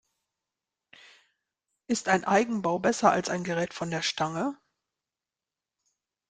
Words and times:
Ist 1.85 2.07
ein 2.09 2.23
Eigenbau 2.23 2.79
besser 2.79 3.11
als 3.11 3.29
ein 3.29 3.43
Gerät 3.43 3.71
von 3.71 3.91
der 3.91 4.01
Stange? 4.01 4.57